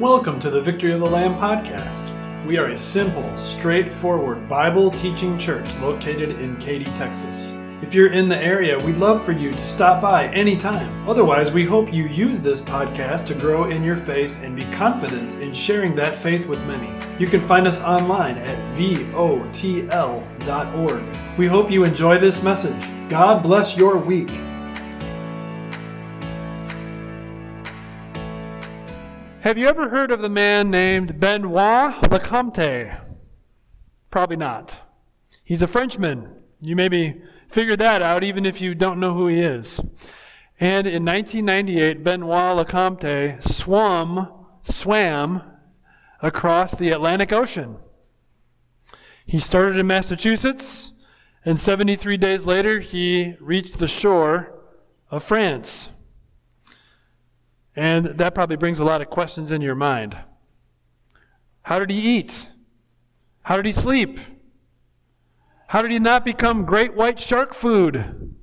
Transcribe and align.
Welcome 0.00 0.40
to 0.40 0.48
the 0.48 0.62
Victory 0.62 0.92
of 0.92 1.00
the 1.00 1.10
Lamb 1.10 1.34
podcast. 1.34 2.06
We 2.46 2.56
are 2.56 2.68
a 2.68 2.78
simple, 2.78 3.36
straightforward 3.36 4.48
Bible 4.48 4.90
teaching 4.90 5.36
church 5.36 5.76
located 5.80 6.30
in 6.40 6.56
Katy, 6.56 6.86
Texas. 6.96 7.54
If 7.82 7.92
you're 7.92 8.10
in 8.10 8.26
the 8.26 8.38
area, 8.38 8.78
we'd 8.78 8.96
love 8.96 9.22
for 9.22 9.32
you 9.32 9.52
to 9.52 9.58
stop 9.58 10.00
by 10.00 10.28
anytime. 10.28 11.06
Otherwise, 11.06 11.52
we 11.52 11.66
hope 11.66 11.92
you 11.92 12.06
use 12.06 12.40
this 12.40 12.62
podcast 12.62 13.26
to 13.26 13.34
grow 13.34 13.64
in 13.64 13.84
your 13.84 13.94
faith 13.94 14.34
and 14.40 14.56
be 14.56 14.64
confident 14.72 15.34
in 15.34 15.52
sharing 15.52 15.94
that 15.96 16.16
faith 16.16 16.46
with 16.46 16.64
many. 16.66 16.90
You 17.18 17.26
can 17.26 17.42
find 17.42 17.66
us 17.66 17.82
online 17.82 18.38
at 18.38 18.56
votl.org. 18.78 19.82
We 21.36 21.46
hope 21.46 21.70
you 21.70 21.84
enjoy 21.84 22.16
this 22.16 22.42
message. 22.42 22.88
God 23.10 23.42
bless 23.42 23.76
your 23.76 23.98
week. 23.98 24.30
Have 29.40 29.56
you 29.56 29.68
ever 29.68 29.88
heard 29.88 30.10
of 30.10 30.20
the 30.20 30.28
man 30.28 30.70
named 30.70 31.18
Benoit 31.18 31.94
Lecomte? 32.10 33.00
Probably 34.10 34.36
not. 34.36 34.76
He's 35.42 35.62
a 35.62 35.66
Frenchman. 35.66 36.42
You 36.60 36.76
maybe 36.76 37.22
figured 37.48 37.80
that 37.80 38.02
out 38.02 38.22
even 38.22 38.44
if 38.44 38.60
you 38.60 38.74
don't 38.74 39.00
know 39.00 39.14
who 39.14 39.28
he 39.28 39.40
is. 39.40 39.80
And 40.60 40.86
in 40.86 41.06
1998, 41.06 42.04
Benoit 42.04 42.66
Lecomte 42.66 43.42
swam, 43.42 44.28
swam 44.62 45.42
across 46.20 46.74
the 46.74 46.90
Atlantic 46.90 47.32
Ocean. 47.32 47.78
He 49.24 49.40
started 49.40 49.78
in 49.78 49.86
Massachusetts, 49.86 50.92
and 51.46 51.58
73 51.58 52.18
days 52.18 52.44
later, 52.44 52.80
he 52.80 53.36
reached 53.40 53.78
the 53.78 53.88
shore 53.88 54.52
of 55.10 55.24
France. 55.24 55.88
And 57.80 58.04
that 58.18 58.34
probably 58.34 58.56
brings 58.56 58.78
a 58.78 58.84
lot 58.84 59.00
of 59.00 59.08
questions 59.08 59.50
in 59.50 59.62
your 59.62 59.74
mind. 59.74 60.14
How 61.62 61.78
did 61.78 61.88
he 61.88 62.18
eat? 62.18 62.46
How 63.40 63.56
did 63.56 63.64
he 63.64 63.72
sleep? 63.72 64.20
How 65.68 65.80
did 65.80 65.90
he 65.90 65.98
not 65.98 66.22
become 66.22 66.66
great 66.66 66.92
white 66.92 67.18
shark 67.18 67.54
food? 67.54 68.34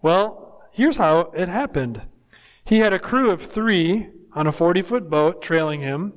Well, 0.00 0.62
here's 0.70 0.98
how 0.98 1.32
it 1.34 1.48
happened. 1.48 2.02
He 2.64 2.78
had 2.78 2.92
a 2.92 3.00
crew 3.00 3.32
of 3.32 3.42
three 3.42 4.10
on 4.32 4.46
a 4.46 4.52
40 4.52 4.82
foot 4.82 5.10
boat 5.10 5.42
trailing 5.42 5.80
him, 5.80 6.12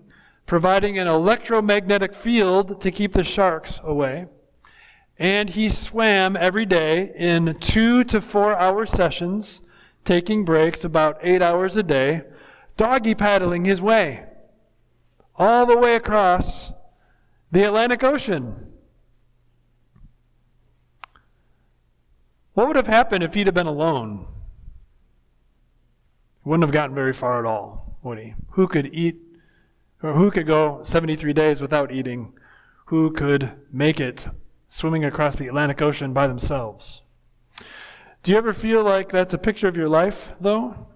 providing 0.45 0.99
an 0.99 1.07
electromagnetic 1.07 2.13
field 2.13 2.79
to 2.79 2.91
keep 2.91 3.13
the 3.13 3.23
sharks 3.23 3.81
away. 3.83 4.27
And 5.17 5.49
he 5.49 5.71
swam 5.71 6.37
every 6.37 6.67
day 6.67 7.11
in 7.15 7.57
two 7.59 8.03
to 8.03 8.21
four 8.21 8.55
hour 8.55 8.85
sessions 8.85 9.63
taking 10.05 10.45
breaks 10.45 10.83
about 10.83 11.17
eight 11.21 11.41
hours 11.41 11.75
a 11.75 11.83
day, 11.83 12.23
doggy 12.77 13.15
paddling 13.15 13.65
his 13.65 13.81
way 13.81 14.25
all 15.37 15.65
the 15.65 15.77
way 15.77 15.95
across 15.95 16.71
the 17.51 17.63
Atlantic 17.63 18.03
Ocean. 18.03 18.71
What 22.53 22.67
would 22.67 22.75
have 22.77 22.87
happened 22.87 23.23
if 23.23 23.33
he'd 23.33 23.47
have 23.47 23.53
been 23.53 23.67
alone? 23.67 24.27
He 26.43 26.49
wouldn't 26.49 26.63
have 26.63 26.73
gotten 26.73 26.95
very 26.95 27.13
far 27.13 27.39
at 27.39 27.45
all, 27.45 27.97
would 28.01 28.17
he? 28.17 28.35
Who 28.51 28.67
could 28.67 28.89
eat, 28.93 29.17
or 30.01 30.13
who 30.13 30.31
could 30.31 30.47
go 30.47 30.81
73 30.83 31.33
days 31.33 31.59
without 31.59 31.91
eating? 31.91 32.33
Who 32.85 33.11
could 33.11 33.51
make 33.71 33.99
it 33.99 34.27
swimming 34.69 35.03
across 35.03 35.35
the 35.35 35.47
Atlantic 35.47 35.81
Ocean 35.81 36.13
by 36.13 36.27
themselves? 36.27 37.01
Do 38.25 38.31
you 38.31 38.39
ever 38.39 38.53
feel 38.53 38.83
like 38.83 39.11
that's 39.11 39.35
a 39.35 39.37
picture 39.37 39.67
of 39.67 39.77
your 39.77 39.87
life, 39.87 40.31
though? 40.41 40.87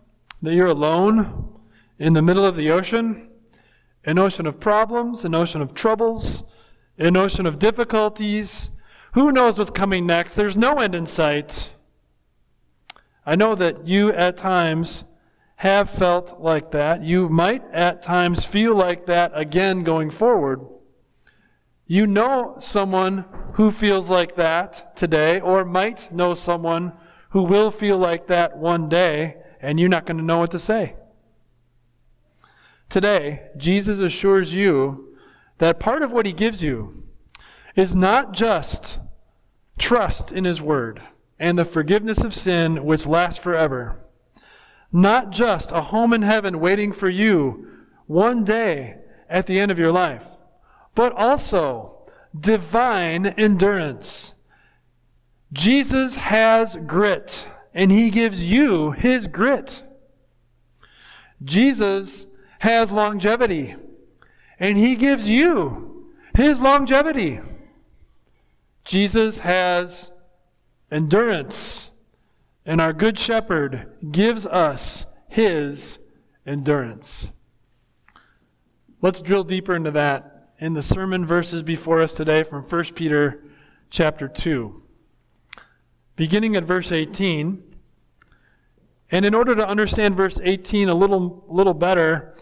That 0.42 0.56
you're 0.56 0.66
alone 0.66 1.60
in 2.00 2.14
the 2.14 2.24
middle 2.24 2.44
of 2.44 2.56
the 2.56 2.72
ocean? 2.72 3.30
An 4.04 4.18
ocean 4.18 4.48
of 4.48 4.60
problems, 4.60 5.24
an 5.24 5.36
ocean 5.36 5.62
of 5.62 5.76
troubles, 5.76 6.44
an 6.98 7.16
ocean 7.16 7.46
of 7.46 7.60
difficulties. 7.60 8.72
Who 9.14 9.32
knows 9.32 9.60
what's 9.60 9.70
coming 9.70 10.08
next? 10.08 10.34
There's 10.34 10.58
no 10.58 10.80
end 10.80 10.96
in 10.96 11.06
sight. 11.06 11.70
I 13.28 13.36
know 13.36 13.54
that 13.54 13.86
you 13.86 14.12
at 14.12 14.36
times 14.36 15.04
have 15.58 15.88
felt 15.88 16.42
like 16.42 16.72
that. 16.72 17.04
You 17.04 17.30
might 17.30 17.64
at 17.72 18.02
times 18.02 18.44
feel 18.44 18.74
like 18.74 19.06
that 19.06 19.34
again 19.36 19.84
going 19.84 20.10
forward. 20.10 20.62
You 21.86 22.08
know 22.08 22.56
someone 22.58 23.26
who 23.54 23.70
feels 23.70 24.10
like 24.10 24.36
that 24.38 24.96
today, 24.96 25.40
or 25.40 25.64
might 25.64 26.12
know 26.12 26.34
someone 26.34 26.94
who 27.30 27.44
will 27.44 27.72
feel 27.72 27.98
like 27.98 28.28
that 28.28 28.58
one 28.58 28.90
day, 28.90 29.38
and 29.62 29.80
you're 29.80 29.90
not 29.90 30.06
going 30.06 30.18
to 30.18 30.24
know 30.24 30.40
what 30.40 30.52
to 30.52 30.60
say. 30.60 30.96
Today, 32.90 33.50
Jesus 33.56 34.00
assures 34.00 34.54
you 34.54 35.16
that 35.60 35.80
part 35.80 36.02
of 36.02 36.12
what 36.12 36.26
he 36.26 36.34
gives 36.34 36.64
you 36.64 37.04
is 37.76 37.96
not 37.96 38.34
just 38.34 38.98
trust 39.78 40.32
in 40.32 40.44
his 40.44 40.62
word 40.62 41.02
and 41.38 41.58
the 41.58 41.66
forgiveness 41.66 42.24
of 42.24 42.34
sin 42.34 42.84
which 42.84 43.06
lasts 43.06 43.42
forever, 43.42 44.04
not 44.92 45.30
just 45.30 45.72
a 45.72 45.82
home 45.82 46.14
in 46.14 46.24
heaven 46.24 46.60
waiting 46.60 46.92
for 46.92 47.10
you 47.10 47.68
one 48.08 48.44
day 48.44 48.98
at 49.30 49.46
the 49.46 49.60
end 49.60 49.72
of 49.72 49.78
your 49.78 49.92
life, 49.92 50.26
but 50.96 51.14
also 51.14 52.10
divine 52.38 53.28
endurance 53.28 54.34
Jesus 55.52 56.16
has 56.16 56.76
grit, 56.76 57.46
and 57.74 57.92
he 57.92 58.10
gives 58.12 58.44
you 58.44 58.92
his 58.92 59.26
grit. 59.28 59.84
Jesus 61.44 62.28
has 62.60 62.92
longevity, 62.92 63.76
and 64.60 64.78
he 64.78 64.96
gives 64.96 65.28
you 65.28 66.08
his 66.36 66.62
longevity. 66.62 67.40
Jesus 68.84 69.40
has 69.40 70.12
endurance, 70.92 71.90
and 72.66 72.80
our 72.80 72.94
Good 72.94 73.18
Shepherd 73.18 73.92
gives 74.12 74.46
us 74.46 75.06
his 75.28 75.98
endurance. 76.46 77.28
Let's 79.02 79.22
drill 79.22 79.46
deeper 79.46 79.76
into 79.76 79.92
that 79.92 80.52
in 80.60 80.74
the 80.74 80.84
sermon 80.84 81.26
verses 81.26 81.64
before 81.64 82.02
us 82.02 82.14
today 82.14 82.44
from 82.44 82.64
1 82.64 82.84
Peter 82.96 83.44
chapter 83.90 84.28
2 84.28 84.84
beginning 86.20 86.58
at 86.58 86.66
verse 86.66 86.92
18. 86.92 87.64
And 89.10 89.26
in 89.26 89.34
order 89.34 89.56
to 89.56 89.66
understand 89.66 90.18
verse 90.18 90.38
18 90.44 90.90
a 90.90 90.94
little, 90.94 91.46
little 91.48 91.74
better, 91.74 92.36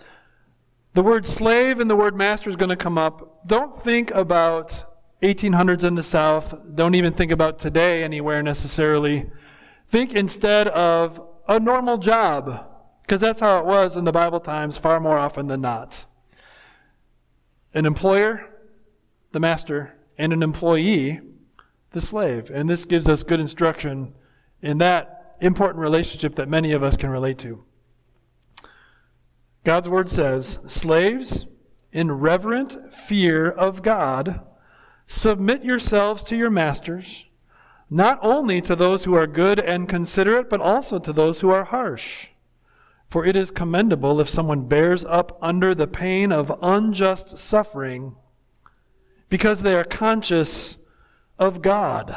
the 0.94 1.04
word 1.04 1.28
slave 1.28 1.80
and 1.80 1.88
the 1.88 1.96
word 1.96 2.16
master 2.16 2.50
is 2.50 2.56
going 2.56 2.70
to 2.70 2.76
come 2.76 2.98
up. 2.98 3.48
Don't 3.48 3.80
think 3.84 4.10
about 4.10 4.84
1800s 5.22 5.84
in 5.84 5.94
the 5.94 6.02
South. 6.02 6.60
Don't 6.74 6.96
even 6.96 7.14
think 7.14 7.32
about 7.32 7.60
today 7.60 8.04
anywhere 8.04 8.42
necessarily. 8.42 9.30
Think 9.86 10.16
instead 10.16 10.68
of 10.70 11.22
a 11.48 11.60
normal 11.60 12.00
job, 12.00 12.66
because 13.04 13.22
that's 13.22 13.42
how 13.42 13.60
it 13.60 13.66
was 13.68 13.96
in 13.96 14.06
the 14.06 14.12
Bible 14.12 14.40
times 14.40 14.80
far 14.80 15.00
more 15.00 15.20
often 15.20 15.46
than 15.46 15.62
not. 15.62 16.04
An 17.76 17.86
employer, 17.86 18.50
the 19.34 19.40
master, 19.40 19.94
and 20.18 20.34
an 20.34 20.42
employee 20.42 21.22
the 21.92 22.02
slave. 22.02 22.50
And 22.50 22.70
this 22.70 22.86
gives 22.86 23.08
us 23.08 23.24
good 23.24 23.40
instruction 23.40 24.14
in 24.62 24.78
that 24.80 25.36
important 25.40 25.82
relationship 25.82 26.36
that 26.36 26.50
many 26.50 26.72
of 26.72 26.84
us 26.84 26.98
can 26.98 27.10
relate 27.10 27.38
to. 27.40 27.64
God's 29.64 29.90
word 29.90 30.10
says, 30.10 30.60
Slaves, 30.68 31.46
in 31.92 32.12
reverent 32.12 32.94
fear 32.94 33.50
of 33.50 33.82
God, 33.82 34.42
submit 35.06 35.64
yourselves 35.64 36.24
to 36.24 36.36
your 36.36 36.50
masters, 36.50 37.26
not 37.90 38.20
only 38.22 38.62
to 38.62 38.76
those 38.76 39.04
who 39.04 39.14
are 39.14 39.28
good 39.28 39.60
and 39.60 39.90
considerate, 39.90 40.50
but 40.50 40.62
also 40.62 41.00
to 41.00 41.14
those 41.14 41.40
who 41.40 41.50
are 41.50 41.66
harsh. 41.66 42.30
For 43.10 43.26
it 43.26 43.36
is 43.36 43.52
commendable 43.52 44.20
if 44.20 44.30
someone 44.30 44.68
bears 44.68 45.06
up 45.06 45.38
under 45.42 45.74
the 45.74 45.88
pain 45.88 46.32
of 46.32 46.58
unjust 46.62 47.38
suffering 47.38 48.16
because 49.30 49.62
they 49.62 49.76
are 49.76 49.84
conscious 49.84 50.77
of 51.40 51.62
God. 51.62 52.16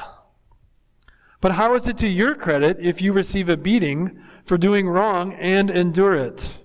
But 1.41 1.53
how 1.53 1.75
is 1.75 1.89
it 1.89 1.97
to 1.99 2.09
your 2.09 2.35
credit 2.35 2.79
if 2.81 3.01
you 3.01 3.13
receive 3.13 3.49
a 3.49 3.57
beating 3.57 4.21
for 4.45 4.59
doing 4.59 4.89
wrong 4.89 5.33
and 5.35 5.71
endure 5.71 6.15
it? 6.15 6.59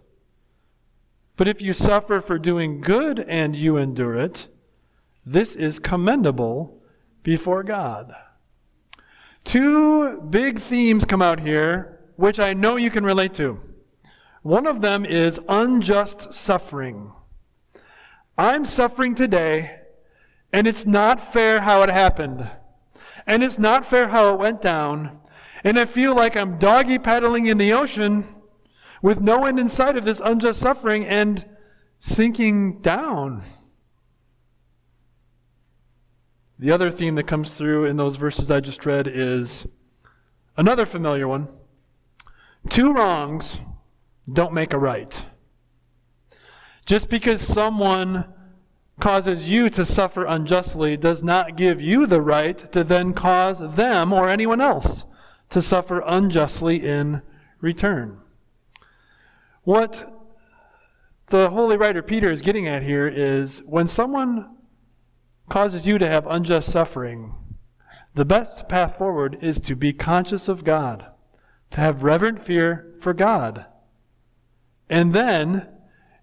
But 1.37 1.47
if 1.47 1.61
you 1.61 1.73
suffer 1.73 2.21
for 2.21 2.37
doing 2.37 2.81
good 2.81 3.19
and 3.19 3.55
you 3.55 3.77
endure 3.77 4.17
it, 4.17 4.47
this 5.25 5.55
is 5.55 5.79
commendable 5.79 6.81
before 7.23 7.63
God. 7.63 8.13
Two 9.43 10.21
big 10.21 10.59
themes 10.59 11.05
come 11.05 11.21
out 11.21 11.39
here, 11.39 11.99
which 12.15 12.39
I 12.39 12.53
know 12.53 12.75
you 12.75 12.89
can 12.89 13.05
relate 13.05 13.33
to. 13.35 13.59
One 14.41 14.67
of 14.67 14.81
them 14.81 15.05
is 15.05 15.39
unjust 15.49 16.33
suffering. 16.33 17.11
I'm 18.37 18.65
suffering 18.65 19.15
today 19.15 19.79
and 20.55 20.67
it's 20.67 20.85
not 20.85 21.33
fair 21.33 21.59
how 21.59 21.83
it 21.83 21.89
happened. 21.89 22.49
And 23.27 23.43
it's 23.43 23.59
not 23.59 23.85
fair 23.85 24.07
how 24.07 24.33
it 24.33 24.39
went 24.39 24.61
down. 24.61 25.19
And 25.65 25.77
I 25.77 25.83
feel 25.83 26.15
like 26.15 26.37
I'm 26.37 26.57
doggy 26.57 26.97
paddling 26.97 27.47
in 27.47 27.57
the 27.57 27.73
ocean 27.73 28.23
with 29.01 29.19
no 29.19 29.45
end 29.45 29.59
in 29.59 29.67
sight 29.67 29.97
of 29.97 30.05
this 30.05 30.21
unjust 30.23 30.61
suffering, 30.61 31.05
and 31.05 31.45
sinking 31.99 32.79
down. 32.79 33.41
The 36.57 36.71
other 36.71 36.89
theme 36.89 37.15
that 37.15 37.27
comes 37.27 37.53
through 37.53 37.83
in 37.83 37.97
those 37.97 38.15
verses 38.15 38.49
I 38.49 38.61
just 38.61 38.85
read 38.85 39.09
is 39.09 39.67
another 40.55 40.85
familiar 40.85 41.27
one. 41.27 41.49
Two 42.69 42.93
wrongs 42.93 43.59
don't 44.31 44.53
make 44.53 44.71
a 44.71 44.79
right. 44.79 45.25
Just 46.85 47.09
because 47.09 47.41
someone 47.41 48.33
causes 48.99 49.49
you 49.49 49.69
to 49.69 49.85
suffer 49.85 50.25
unjustly 50.25 50.95
does 50.97 51.21
not 51.21 51.57
give 51.57 51.81
you 51.81 52.05
the 52.05 52.21
right 52.21 52.57
to 52.57 52.83
then 52.83 53.13
cause 53.13 53.75
them 53.75 54.13
or 54.13 54.29
anyone 54.29 54.61
else 54.61 55.05
to 55.49 55.61
suffer 55.61 56.01
unjustly 56.05 56.85
in 56.85 57.21
return. 57.61 58.19
What 59.63 60.11
the 61.27 61.49
holy 61.49 61.75
writer 61.75 62.01
Peter 62.01 62.31
is 62.31 62.41
getting 62.41 62.67
at 62.67 62.83
here 62.83 63.07
is 63.07 63.59
when 63.65 63.87
someone 63.87 64.55
causes 65.49 65.85
you 65.85 65.97
to 65.97 66.07
have 66.07 66.27
unjust 66.27 66.71
suffering, 66.71 67.33
the 68.13 68.25
best 68.25 68.69
path 68.69 68.97
forward 68.97 69.37
is 69.41 69.59
to 69.61 69.75
be 69.75 69.91
conscious 69.91 70.47
of 70.47 70.63
God, 70.63 71.05
to 71.71 71.81
have 71.81 72.03
reverent 72.03 72.43
fear 72.43 72.93
for 73.01 73.13
God. 73.13 73.65
And 74.89 75.13
then 75.13 75.67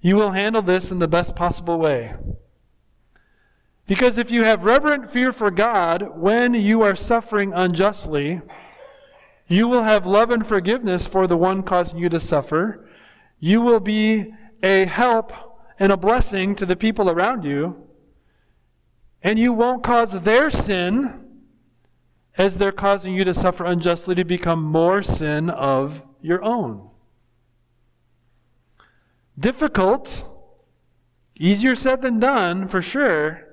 you 0.01 0.17
will 0.17 0.31
handle 0.31 0.63
this 0.63 0.91
in 0.91 1.01
the 1.01 1.09
best 1.09 1.37
possible 1.37 1.79
way. 1.79 2.15
Because 3.87 4.17
if 4.17 4.31
you 4.31 4.45
have 4.45 4.65
reverent 4.65 5.11
fear 5.11 5.33
for 5.33 5.51
God 5.51 6.17
when 6.17 6.55
you 6.55 6.83
are 6.83 6.95
suffering 6.95 7.53
unjustly, 7.53 8.41
you 9.49 9.67
will 9.67 9.83
have 9.83 10.07
love 10.07 10.31
and 10.31 10.47
forgiveness 10.47 11.07
for 11.07 11.27
the 11.27 11.37
one 11.37 11.63
causing 11.63 11.99
you 11.99 12.09
to 12.09 12.21
suffer. 12.21 12.89
You 13.41 13.61
will 13.61 13.81
be 13.81 14.33
a 14.63 14.85
help 14.85 15.33
and 15.79 15.91
a 15.91 15.97
blessing 15.97 16.55
to 16.57 16.67
the 16.67 16.77
people 16.77 17.11
around 17.11 17.45
you. 17.45 17.89
And 19.23 19.39
you 19.39 19.53
won't 19.53 19.83
cause 19.83 20.23
their 20.23 20.49
sin, 20.49 21.19
as 22.39 22.59
they're 22.59 22.73
causing 22.73 23.15
you 23.15 23.25
to 23.25 23.35
suffer 23.35 23.65
unjustly, 23.65 24.15
to 24.15 24.25
become 24.25 24.63
more 24.63 25.03
sin 25.03 25.51
of 25.51 26.03
your 26.21 26.43
own. 26.43 26.89
Difficult, 29.39 30.25
easier 31.37 31.75
said 31.75 32.03
than 32.03 32.21
done, 32.21 32.69
for 32.69 32.81
sure 32.81 33.52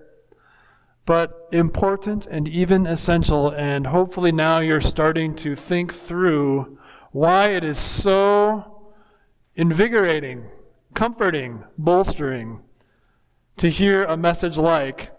but 1.10 1.48
important 1.52 2.28
and 2.28 2.48
even 2.48 2.86
essential. 2.86 3.50
And 3.50 3.88
hopefully 3.88 4.32
now 4.32 4.60
you're 4.60 4.80
starting 4.80 5.34
to 5.38 5.56
think 5.56 5.92
through 5.92 6.78
why 7.12 7.48
it 7.48 7.64
is 7.64 7.80
so 7.80 8.92
invigorating, 9.56 10.46
comforting, 10.94 11.64
bolstering 11.80 12.62
to 13.58 13.72
hear 13.72 14.04
a 14.04 14.16
message 14.16 14.56
like 14.60 15.12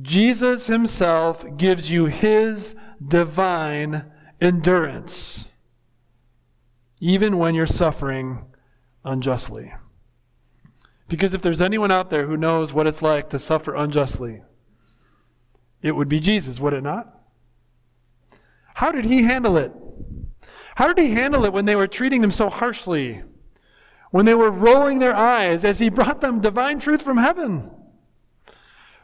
Jesus 0.00 0.66
Himself 0.66 1.44
gives 1.58 1.90
you 1.90 2.06
His 2.06 2.74
divine 3.06 4.06
endurance, 4.40 5.44
even 7.00 7.36
when 7.36 7.54
you're 7.54 7.66
suffering 7.66 8.46
unjustly. 9.04 9.74
Because 11.06 11.34
if 11.34 11.42
there's 11.42 11.60
anyone 11.60 11.90
out 11.90 12.08
there 12.08 12.26
who 12.26 12.38
knows 12.38 12.72
what 12.72 12.86
it's 12.86 13.02
like 13.02 13.28
to 13.28 13.38
suffer 13.38 13.74
unjustly, 13.74 14.40
it 15.84 15.94
would 15.94 16.08
be 16.08 16.18
Jesus, 16.18 16.58
would 16.58 16.72
it 16.72 16.82
not? 16.82 17.14
How 18.72 18.90
did 18.90 19.04
he 19.04 19.22
handle 19.22 19.58
it? 19.58 19.70
How 20.76 20.88
did 20.88 20.98
he 20.98 21.12
handle 21.12 21.44
it 21.44 21.52
when 21.52 21.66
they 21.66 21.76
were 21.76 21.86
treating 21.86 22.24
him 22.24 22.32
so 22.32 22.48
harshly? 22.48 23.22
When 24.10 24.24
they 24.24 24.34
were 24.34 24.50
rolling 24.50 24.98
their 24.98 25.14
eyes 25.14 25.62
as 25.62 25.78
he 25.78 25.88
brought 25.90 26.22
them 26.22 26.40
divine 26.40 26.80
truth 26.80 27.02
from 27.02 27.18
heaven? 27.18 27.70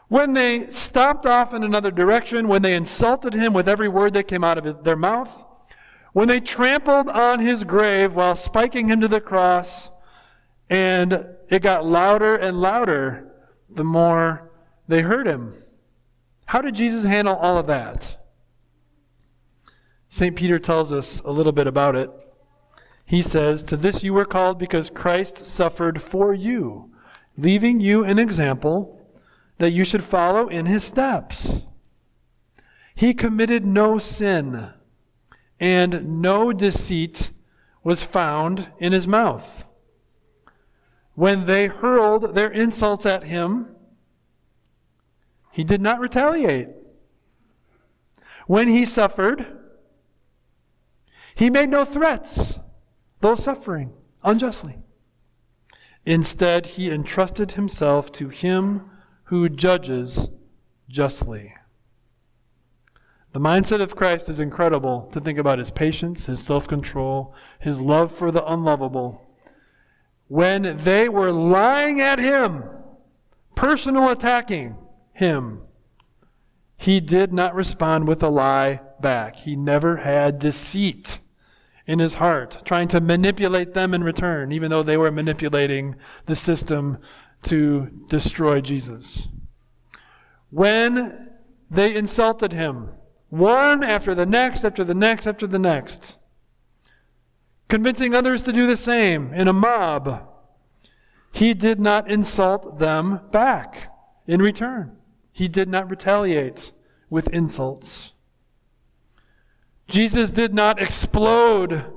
When 0.07 0.33
they 0.33 0.67
stopped 0.69 1.27
off 1.27 1.53
in 1.53 1.63
another 1.63 1.91
direction, 1.91 2.47
when 2.47 2.63
they 2.63 2.75
insulted 2.75 3.35
him 3.35 3.53
with 3.53 3.69
every 3.69 3.87
word 3.87 4.15
that 4.15 4.27
came 4.27 4.43
out 4.43 4.57
of 4.57 4.83
their 4.83 4.95
mouth, 4.95 5.45
when 6.13 6.27
they 6.27 6.39
trampled 6.39 7.09
on 7.09 7.39
his 7.39 7.63
grave 7.63 8.15
while 8.15 8.35
spiking 8.35 8.89
him 8.89 8.99
to 9.01 9.07
the 9.07 9.21
cross, 9.21 9.91
and 10.67 11.27
it 11.47 11.61
got 11.61 11.85
louder 11.85 12.35
and 12.35 12.59
louder 12.59 13.31
the 13.69 13.83
more 13.83 14.51
they 14.87 15.03
heard 15.03 15.27
him. 15.27 15.53
How 16.51 16.61
did 16.61 16.75
Jesus 16.75 17.05
handle 17.05 17.37
all 17.37 17.57
of 17.57 17.67
that? 17.67 18.17
St. 20.09 20.35
Peter 20.35 20.59
tells 20.59 20.91
us 20.91 21.21
a 21.21 21.31
little 21.31 21.53
bit 21.53 21.65
about 21.65 21.95
it. 21.95 22.11
He 23.05 23.21
says, 23.21 23.63
To 23.63 23.77
this 23.77 24.03
you 24.03 24.13
were 24.13 24.25
called 24.25 24.59
because 24.59 24.89
Christ 24.89 25.45
suffered 25.45 26.01
for 26.01 26.33
you, 26.33 26.91
leaving 27.37 27.79
you 27.79 28.03
an 28.03 28.19
example 28.19 28.99
that 29.59 29.69
you 29.69 29.85
should 29.85 30.03
follow 30.03 30.49
in 30.49 30.65
his 30.65 30.83
steps. 30.83 31.61
He 32.95 33.13
committed 33.13 33.65
no 33.65 33.97
sin, 33.97 34.71
and 35.57 36.21
no 36.21 36.51
deceit 36.51 37.31
was 37.81 38.03
found 38.03 38.67
in 38.77 38.91
his 38.91 39.07
mouth. 39.07 39.63
When 41.13 41.45
they 41.45 41.67
hurled 41.67 42.35
their 42.35 42.51
insults 42.51 43.05
at 43.05 43.23
him, 43.23 43.73
he 45.51 45.63
did 45.63 45.81
not 45.81 45.99
retaliate. 45.99 46.69
When 48.47 48.67
he 48.67 48.85
suffered, 48.85 49.59
he 51.35 51.49
made 51.49 51.69
no 51.69 51.85
threats, 51.85 52.59
though 53.19 53.35
suffering 53.35 53.93
unjustly. 54.23 54.77
Instead, 56.05 56.65
he 56.67 56.91
entrusted 56.91 57.51
himself 57.51 58.11
to 58.13 58.29
him 58.29 58.89
who 59.25 59.47
judges 59.47 60.29
justly. 60.89 61.53
The 63.33 63.39
mindset 63.39 63.81
of 63.81 63.95
Christ 63.95 64.27
is 64.27 64.39
incredible 64.39 65.09
to 65.13 65.21
think 65.21 65.39
about 65.39 65.59
his 65.59 65.71
patience, 65.71 66.25
his 66.25 66.43
self 66.43 66.67
control, 66.67 67.33
his 67.59 67.79
love 67.79 68.11
for 68.11 68.31
the 68.31 68.45
unlovable. 68.45 69.21
When 70.27 70.77
they 70.77 71.07
were 71.07 71.31
lying 71.31 72.01
at 72.01 72.19
him, 72.19 72.63
personal 73.55 74.09
attacking, 74.09 74.75
him. 75.13 75.61
He 76.77 76.99
did 76.99 77.31
not 77.31 77.53
respond 77.53 78.07
with 78.07 78.23
a 78.23 78.29
lie 78.29 78.81
back. 78.99 79.35
He 79.35 79.55
never 79.55 79.97
had 79.97 80.39
deceit 80.39 81.19
in 81.85 81.99
his 81.99 82.15
heart, 82.15 82.61
trying 82.65 82.87
to 82.89 83.01
manipulate 83.01 83.73
them 83.73 83.93
in 83.93 84.03
return, 84.03 84.51
even 84.51 84.69
though 84.69 84.83
they 84.83 84.97
were 84.97 85.11
manipulating 85.11 85.95
the 86.25 86.35
system 86.35 86.97
to 87.43 87.87
destroy 88.07 88.61
Jesus. 88.61 89.27
When 90.49 91.31
they 91.69 91.95
insulted 91.95 92.53
him, 92.53 92.89
one 93.29 93.83
after 93.83 94.13
the 94.13 94.25
next, 94.25 94.63
after 94.63 94.83
the 94.83 94.93
next, 94.93 95.25
after 95.25 95.47
the 95.47 95.59
next, 95.59 96.17
convincing 97.69 98.13
others 98.13 98.41
to 98.43 98.53
do 98.53 98.67
the 98.67 98.77
same 98.77 99.33
in 99.33 99.47
a 99.47 99.53
mob, 99.53 100.27
he 101.31 101.53
did 101.53 101.79
not 101.79 102.11
insult 102.11 102.79
them 102.79 103.21
back 103.31 103.93
in 104.27 104.41
return. 104.41 104.97
He 105.41 105.47
did 105.47 105.69
not 105.69 105.89
retaliate 105.89 106.71
with 107.09 107.27
insults. 107.29 108.13
Jesus 109.87 110.29
did 110.29 110.53
not 110.53 110.79
explode 110.79 111.91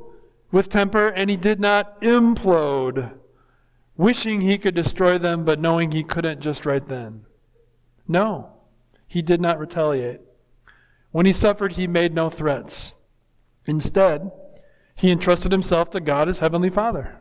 with 0.51 0.71
temper, 0.71 1.09
and 1.09 1.29
he 1.29 1.37
did 1.37 1.61
not 1.61 2.01
implode, 2.01 3.13
wishing 3.99 4.41
he 4.41 4.57
could 4.57 4.75
destroy 4.75 5.19
them, 5.19 5.45
but 5.45 5.61
knowing 5.61 5.93
he 5.93 6.03
couldn't 6.03 6.41
just 6.41 6.65
right 6.65 6.89
then. 6.89 7.27
No, 8.09 8.51
he 9.07 9.21
did 9.21 9.43
not 9.43 9.59
retaliate. 9.59 10.23
When 11.11 11.27
he 11.27 11.33
suffered, 11.35 11.73
he 11.73 11.87
made 11.87 12.15
no 12.15 12.31
threats. 12.31 12.95
Instead, 13.67 14.33
he 14.95 15.11
entrusted 15.11 15.53
himself 15.53 15.91
to 15.91 16.01
God 16.01 16.31
as 16.31 16.39
Heavenly 16.39 16.71
Father. 16.71 17.21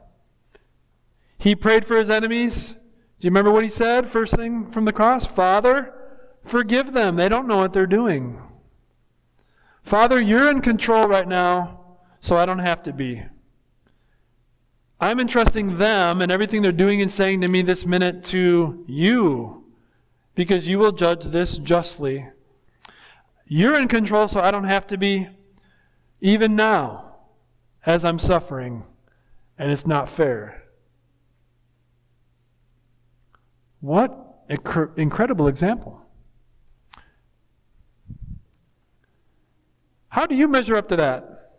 He 1.38 1.54
prayed 1.54 1.86
for 1.86 1.98
his 1.98 2.10
enemies. 2.10 2.76
Do 3.20 3.26
you 3.28 3.30
remember 3.30 3.52
what 3.52 3.66
he 3.66 3.70
said? 3.70 4.10
First 4.10 4.38
thing 4.38 4.72
from 4.72 4.86
the 4.86 4.94
cross 4.94 5.26
Father, 5.26 5.94
Forgive 6.46 6.94
them. 6.94 7.16
They 7.16 7.30
don't 7.30 7.48
know 7.48 7.58
what 7.58 7.74
they're 7.74 7.86
doing. 7.88 8.42
Father, 9.84 10.20
you're 10.20 10.50
in 10.50 10.62
control 10.62 11.08
right 11.08 11.28
now, 11.28 11.98
so 12.20 12.38
I 12.38 12.46
don't 12.46 12.60
have 12.60 12.84
to 12.84 12.94
be. 12.94 13.24
I'm 15.00 15.20
entrusting 15.20 15.78
them 15.78 16.22
and 16.22 16.32
everything 16.32 16.62
they're 16.62 16.72
doing 16.72 17.02
and 17.02 17.12
saying 17.12 17.42
to 17.42 17.48
me 17.48 17.62
this 17.62 17.86
minute 17.86 18.24
to 18.26 18.86
you 18.88 19.66
because 20.36 20.68
you 20.68 20.80
will 20.80 20.94
judge 20.94 21.26
this 21.26 21.58
justly. 21.58 22.30
You're 23.46 23.78
in 23.78 23.88
control, 23.88 24.28
so 24.28 24.40
I 24.40 24.52
don't 24.52 24.64
have 24.64 24.88
to 24.88 24.98
be, 24.98 25.28
even 26.22 26.56
now, 26.56 27.16
as 27.86 28.06
I'm 28.06 28.18
suffering, 28.18 28.84
and 29.58 29.72
it's 29.72 29.86
not 29.86 30.10
fair. 30.10 30.64
What 33.82 34.46
incredible 34.48 35.48
example. 35.48 36.03
How 40.14 40.28
do 40.28 40.36
you 40.36 40.48
measure 40.48 40.76
up 40.76 40.90
to 40.90 40.96
that 40.98 41.50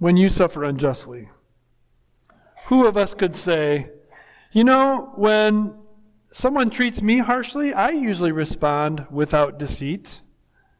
when 0.00 0.16
you 0.16 0.28
suffer 0.28 0.64
unjustly? 0.64 1.28
Who 2.66 2.88
of 2.88 2.96
us 2.96 3.14
could 3.14 3.36
say, 3.36 3.86
You 4.50 4.64
know, 4.64 5.12
when 5.14 5.76
someone 6.32 6.70
treats 6.70 7.00
me 7.00 7.18
harshly, 7.18 7.72
I 7.72 7.90
usually 7.90 8.32
respond 8.32 9.06
without 9.12 9.60
deceit 9.60 10.22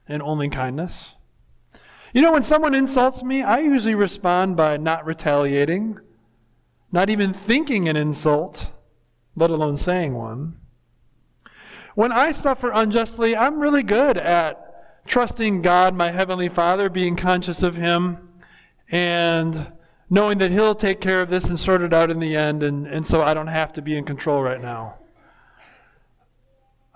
and 0.08 0.20
only 0.20 0.48
kindness. 0.48 1.14
You 2.12 2.22
know, 2.22 2.32
when 2.32 2.42
someone 2.42 2.74
insults 2.74 3.22
me, 3.22 3.44
I 3.44 3.60
usually 3.60 3.94
respond 3.94 4.56
by 4.56 4.76
not 4.76 5.06
retaliating, 5.06 6.00
not 6.90 7.10
even 7.10 7.32
thinking 7.32 7.88
an 7.88 7.94
insult, 7.94 8.72
let 9.36 9.50
alone 9.50 9.76
saying 9.76 10.14
one. 10.14 10.56
When 11.94 12.10
I 12.10 12.32
suffer 12.32 12.72
unjustly, 12.72 13.36
I'm 13.36 13.60
really 13.60 13.84
good 13.84 14.18
at 14.18 14.67
trusting 15.08 15.62
God, 15.62 15.94
my 15.94 16.10
Heavenly 16.10 16.48
Father, 16.48 16.88
being 16.88 17.16
conscious 17.16 17.62
of 17.62 17.74
Him, 17.74 18.28
and 18.90 19.72
knowing 20.08 20.38
that 20.38 20.52
He'll 20.52 20.74
take 20.74 21.00
care 21.00 21.22
of 21.22 21.30
this 21.30 21.48
and 21.48 21.58
sort 21.58 21.82
it 21.82 21.92
out 21.92 22.10
in 22.10 22.20
the 22.20 22.36
end, 22.36 22.62
and, 22.62 22.86
and 22.86 23.04
so 23.04 23.22
I 23.22 23.34
don't 23.34 23.48
have 23.48 23.72
to 23.72 23.82
be 23.82 23.96
in 23.96 24.04
control 24.04 24.42
right 24.42 24.60
now. 24.60 24.98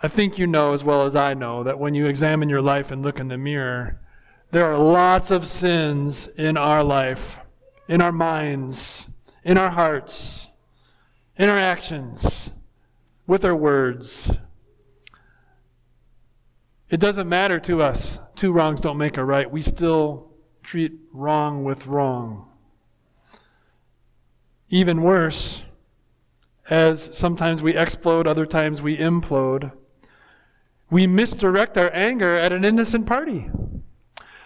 I 0.03 0.09
think 0.09 0.37
you 0.37 0.47
know 0.47 0.75
as 0.75 0.85
well 0.85 1.07
as 1.07 1.17
I 1.17 1.35
know 1.35 1.63
that 1.63 1.79
when 1.79 1.95
you 1.95 2.07
examine 2.07 2.49
your 2.49 2.63
life 2.63 2.91
and 2.91 3.03
look 3.03 3.19
in 3.19 3.29
the 3.29 3.39
mirror, 3.39 4.01
there 4.51 4.71
are 4.71 4.79
lots 4.79 5.31
of 5.31 5.47
sins 5.47 6.29
in 6.37 6.57
our 6.57 6.85
life, 6.85 7.39
in 7.89 8.03
our 8.03 8.13
minds, 8.13 9.09
in 9.45 9.57
our 9.57 9.71
hearts, 9.71 10.49
in 11.39 11.49
our 11.49 11.59
actions, 11.59 12.51
with 13.27 13.45
our 13.45 13.57
words. 13.57 14.31
It 16.93 17.01
doesn't 17.01 17.27
matter 17.27 17.59
to 17.61 17.83
us. 17.83 18.21
Two 18.37 18.53
wrongs 18.53 18.83
don't 18.83 18.99
make 18.99 19.17
a 19.17 19.25
right. 19.25 19.51
We 19.51 19.63
still 19.63 20.31
treat 20.63 20.93
wrong 21.11 21.65
with 21.65 21.87
wrong. 21.87 22.51
Even 24.69 25.01
worse, 25.01 25.63
as 26.69 27.17
sometimes 27.17 27.63
we 27.63 27.75
explode, 27.75 28.27
other 28.27 28.45
times 28.45 28.83
we 28.83 28.99
implode, 28.99 29.73
we 30.91 31.07
misdirect 31.07 31.79
our 31.79 31.91
anger 31.95 32.37
at 32.37 32.53
an 32.53 32.63
innocent 32.63 33.07
party. 33.07 33.49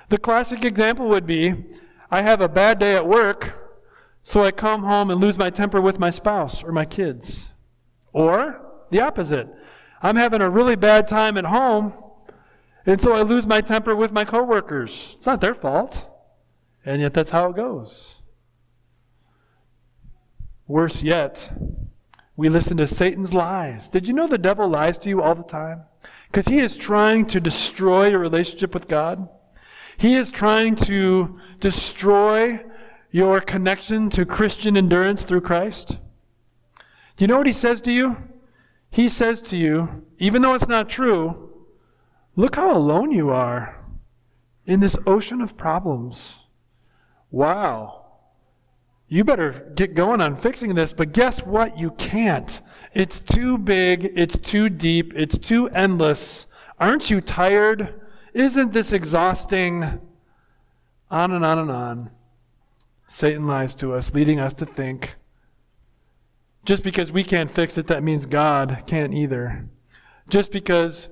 The 0.08 0.18
classic 0.18 0.64
example 0.64 1.08
would 1.08 1.26
be 1.26 1.64
I 2.12 2.22
have 2.22 2.40
a 2.40 2.48
bad 2.48 2.78
day 2.78 2.94
at 2.94 3.08
work, 3.08 3.82
so 4.22 4.44
I 4.44 4.52
come 4.52 4.84
home 4.84 5.10
and 5.10 5.20
lose 5.20 5.36
my 5.36 5.50
temper 5.50 5.80
with 5.80 5.98
my 5.98 6.10
spouse 6.10 6.62
or 6.62 6.70
my 6.70 6.84
kids. 6.84 7.48
Or 8.12 8.64
the 8.90 9.00
opposite 9.00 9.48
I'm 10.00 10.14
having 10.14 10.42
a 10.42 10.48
really 10.48 10.76
bad 10.76 11.08
time 11.08 11.36
at 11.36 11.46
home, 11.46 11.92
and 12.86 13.00
so 13.00 13.12
I 13.12 13.22
lose 13.22 13.46
my 13.46 13.60
temper 13.60 13.94
with 13.94 14.12
my 14.12 14.24
coworkers. 14.24 15.14
It's 15.16 15.26
not 15.26 15.40
their 15.40 15.54
fault, 15.54 16.06
and 16.84 17.02
yet 17.02 17.12
that's 17.12 17.30
how 17.30 17.50
it 17.50 17.56
goes. 17.56 18.16
Worse 20.68 21.02
yet, 21.02 21.52
we 22.36 22.48
listen 22.48 22.76
to 22.78 22.86
Satan's 22.86 23.34
lies. 23.34 23.88
Did 23.88 24.08
you 24.08 24.14
know 24.14 24.26
the 24.26 24.38
devil 24.38 24.68
lies 24.68 24.98
to 24.98 25.08
you 25.08 25.22
all 25.22 25.34
the 25.34 25.42
time? 25.42 25.82
Because 26.30 26.46
he 26.46 26.58
is 26.58 26.76
trying 26.76 27.26
to 27.26 27.40
destroy 27.40 28.08
your 28.08 28.18
relationship 28.18 28.74
with 28.74 28.88
God. 28.88 29.28
He 29.96 30.14
is 30.14 30.30
trying 30.30 30.76
to 30.76 31.40
destroy 31.60 32.64
your 33.10 33.40
connection 33.40 34.10
to 34.10 34.26
Christian 34.26 34.76
endurance 34.76 35.22
through 35.22 35.40
Christ. 35.40 35.98
Do 37.16 37.24
you 37.24 37.28
know 37.28 37.38
what 37.38 37.46
he 37.46 37.52
says 37.52 37.80
to 37.82 37.92
you? 37.92 38.16
He 38.90 39.08
says 39.08 39.40
to 39.42 39.56
you, 39.56 40.04
even 40.18 40.42
though 40.42 40.54
it's 40.54 40.68
not 40.68 40.90
true, 40.90 41.55
look 42.36 42.56
how 42.56 42.76
alone 42.76 43.10
you 43.10 43.30
are 43.30 43.84
in 44.64 44.80
this 44.80 44.96
ocean 45.06 45.40
of 45.40 45.56
problems. 45.56 46.38
Wow. 47.30 48.04
You 49.08 49.24
better 49.24 49.72
get 49.74 49.94
going 49.94 50.20
on 50.20 50.36
fixing 50.36 50.74
this, 50.74 50.92
but 50.92 51.12
guess 51.12 51.40
what? 51.40 51.78
You 51.78 51.90
can't. 51.92 52.60
It's 52.94 53.20
too 53.20 53.58
big, 53.58 54.12
it's 54.14 54.38
too 54.38 54.68
deep, 54.68 55.12
it's 55.14 55.38
too 55.38 55.68
endless. 55.70 56.46
Aren't 56.78 57.10
you 57.10 57.20
tired? 57.20 58.00
Isn't 58.34 58.72
this 58.72 58.92
exhausting? 58.92 60.00
On 61.10 61.32
and 61.32 61.44
on 61.44 61.58
and 61.58 61.70
on. 61.70 62.10
Satan 63.08 63.46
lies 63.46 63.74
to 63.76 63.94
us, 63.94 64.12
leading 64.12 64.40
us 64.40 64.54
to 64.54 64.66
think 64.66 65.16
just 66.66 66.82
because 66.82 67.12
we 67.12 67.22
can't 67.22 67.50
fix 67.50 67.78
it, 67.78 67.86
that 67.86 68.02
means 68.02 68.26
God 68.26 68.82
can't 68.86 69.14
either. 69.14 69.68
Just 70.28 70.50
because 70.50 71.08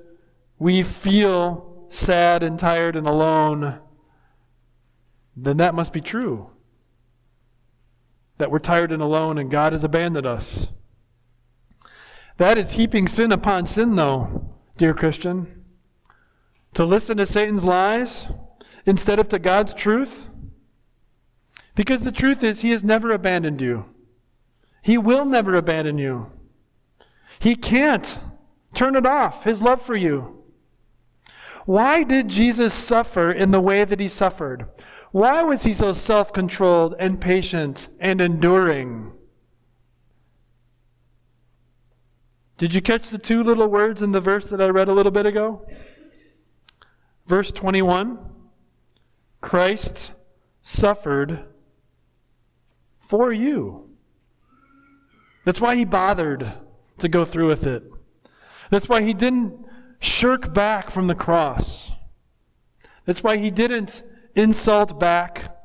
we 0.57 0.83
feel 0.83 1.87
sad 1.89 2.43
and 2.43 2.57
tired 2.59 2.95
and 2.95 3.07
alone, 3.07 3.79
then 5.35 5.57
that 5.57 5.75
must 5.75 5.93
be 5.93 6.01
true 6.01 6.49
that 8.37 8.51
we're 8.51 8.59
tired 8.59 8.91
and 8.91 9.01
alone 9.01 9.37
and 9.37 9.49
God 9.49 9.71
has 9.71 9.83
abandoned 9.83 10.27
us. 10.27 10.67
That 12.37 12.57
is 12.57 12.73
heaping 12.73 13.07
sin 13.07 13.31
upon 13.31 13.65
sin, 13.65 13.95
though, 13.95 14.55
dear 14.77 14.93
Christian. 14.93 15.63
To 16.73 16.83
listen 16.83 17.17
to 17.17 17.25
Satan's 17.25 17.63
lies 17.63 18.27
instead 18.85 19.19
of 19.19 19.29
to 19.29 19.39
God's 19.39 19.73
truth. 19.73 20.27
Because 21.75 22.03
the 22.03 22.11
truth 22.11 22.43
is, 22.43 22.61
He 22.61 22.71
has 22.71 22.83
never 22.83 23.11
abandoned 23.11 23.61
you. 23.61 23.85
He 24.81 24.97
will 24.97 25.23
never 25.23 25.55
abandon 25.55 25.97
you. 25.97 26.31
He 27.39 27.55
can't 27.55 28.19
turn 28.73 28.97
it 28.97 29.05
off, 29.05 29.45
His 29.45 29.61
love 29.61 29.81
for 29.81 29.95
you. 29.95 30.43
Why 31.65 32.03
did 32.03 32.27
Jesus 32.27 32.73
suffer 32.73 33.31
in 33.31 33.51
the 33.51 33.59
way 33.59 33.83
that 33.83 33.99
He 33.99 34.07
suffered? 34.07 34.67
Why 35.15 35.43
was 35.43 35.63
he 35.63 35.73
so 35.73 35.93
self 35.93 36.33
controlled 36.33 36.93
and 36.99 37.21
patient 37.21 37.87
and 38.01 38.19
enduring? 38.19 39.13
Did 42.57 42.75
you 42.75 42.81
catch 42.81 43.07
the 43.07 43.17
two 43.17 43.41
little 43.41 43.67
words 43.67 44.01
in 44.01 44.11
the 44.11 44.19
verse 44.19 44.47
that 44.47 44.59
I 44.59 44.67
read 44.67 44.89
a 44.89 44.93
little 44.93 45.13
bit 45.13 45.25
ago? 45.25 45.65
Verse 47.27 47.49
21 47.49 48.19
Christ 49.39 50.11
suffered 50.61 51.45
for 52.99 53.31
you. 53.31 53.89
That's 55.45 55.61
why 55.61 55.77
he 55.77 55.85
bothered 55.85 56.51
to 56.97 57.07
go 57.07 57.23
through 57.23 57.47
with 57.47 57.65
it. 57.65 57.83
That's 58.69 58.89
why 58.89 59.01
he 59.01 59.13
didn't 59.13 59.64
shirk 60.05 60.53
back 60.53 60.89
from 60.89 61.07
the 61.07 61.15
cross. 61.15 61.91
That's 63.05 63.23
why 63.23 63.37
he 63.37 63.51
didn't 63.51 64.03
insult 64.35 64.99
back 64.99 65.55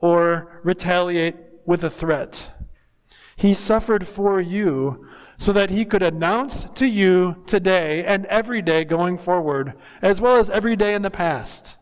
or 0.00 0.60
retaliate 0.64 1.36
with 1.66 1.84
a 1.84 1.90
threat. 1.90 2.50
He 3.36 3.54
suffered 3.54 4.06
for 4.06 4.40
you 4.40 5.06
so 5.36 5.52
that 5.52 5.70
he 5.70 5.84
could 5.84 6.02
announce 6.02 6.64
to 6.74 6.86
you 6.86 7.42
today 7.46 8.04
and 8.04 8.26
every 8.26 8.60
day 8.62 8.84
going 8.84 9.18
forward, 9.18 9.74
as 10.02 10.20
well 10.20 10.36
as 10.36 10.50
every 10.50 10.74
day 10.74 10.94
in 10.94 11.02
the 11.02 11.10
past. 11.10 11.76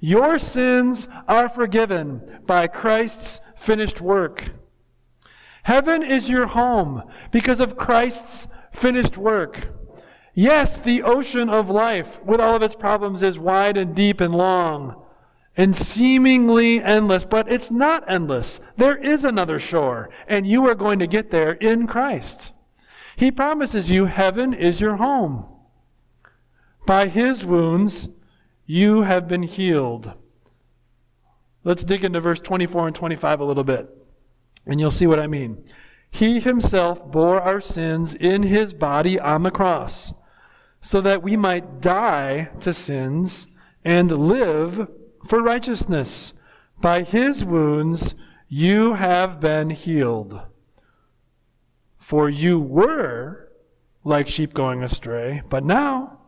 Your 0.00 0.38
sins 0.38 1.06
are 1.28 1.48
forgiven 1.48 2.40
by 2.46 2.66
Christ's 2.66 3.40
finished 3.56 4.00
work. 4.00 4.50
Heaven 5.62 6.02
is 6.02 6.28
your 6.28 6.46
home 6.46 7.02
because 7.30 7.60
of 7.60 7.76
Christ's 7.76 8.48
finished 8.72 9.16
work. 9.16 9.75
Yes, 10.38 10.78
the 10.78 11.02
ocean 11.02 11.48
of 11.48 11.68
life, 11.68 12.22
with 12.22 12.40
all 12.40 12.54
of 12.54 12.62
its 12.62 12.76
problems, 12.76 13.22
is 13.22 13.38
wide 13.38 13.76
and 13.76 13.96
deep 13.96 14.20
and 14.20 14.34
long 14.34 15.02
and 15.56 15.74
seemingly 15.74 16.82
endless, 16.82 17.24
but 17.24 17.50
it's 17.50 17.70
not 17.70 18.04
endless. 18.06 18.60
There 18.76 18.96
is 18.96 19.24
another 19.24 19.58
shore, 19.58 20.10
and 20.28 20.46
you 20.46 20.68
are 20.68 20.74
going 20.74 20.98
to 20.98 21.06
get 21.06 21.30
there 21.30 21.52
in 21.52 21.86
Christ. 21.86 22.52
He 23.16 23.30
promises 23.30 23.90
you 23.90 24.04
heaven 24.04 24.52
is 24.52 24.80
your 24.80 24.96
home. 24.96 25.46
By 26.86 27.08
his 27.08 27.44
wounds, 27.44 28.08
you 28.66 29.02
have 29.02 29.26
been 29.26 29.44
healed. 29.44 30.12
Let's 31.64 31.84
dig 31.84 32.04
into 32.04 32.20
verse 32.20 32.40
24 32.40 32.88
and 32.88 32.94
25 32.94 33.40
a 33.40 33.44
little 33.44 33.64
bit, 33.64 33.88
and 34.66 34.78
you'll 34.78 34.90
see 34.90 35.06
what 35.06 35.18
I 35.18 35.26
mean. 35.26 35.64
He 36.10 36.38
himself 36.38 37.10
bore 37.10 37.40
our 37.40 37.60
sins 37.60 38.14
in 38.14 38.44
his 38.44 38.74
body 38.74 39.18
on 39.18 39.42
the 39.42 39.50
cross, 39.50 40.12
so 40.86 41.00
that 41.00 41.20
we 41.20 41.36
might 41.36 41.80
die 41.80 42.48
to 42.60 42.72
sins 42.72 43.48
and 43.84 44.08
live 44.08 44.88
for 45.26 45.42
righteousness. 45.42 46.32
By 46.80 47.02
his 47.02 47.44
wounds 47.44 48.14
you 48.48 48.92
have 48.92 49.40
been 49.40 49.70
healed. 49.70 50.40
For 51.98 52.30
you 52.30 52.60
were 52.60 53.50
like 54.04 54.28
sheep 54.28 54.54
going 54.54 54.84
astray, 54.84 55.42
but 55.50 55.64
now 55.64 56.20